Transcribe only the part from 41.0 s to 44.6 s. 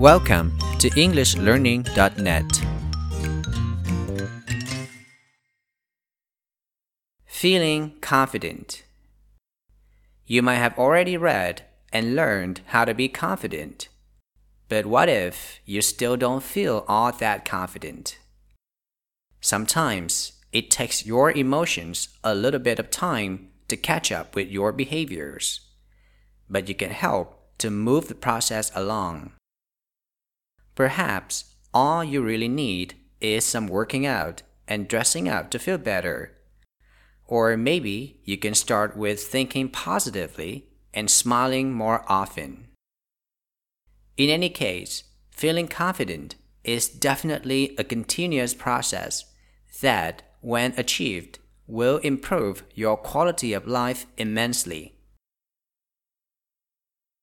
smiling more often. In any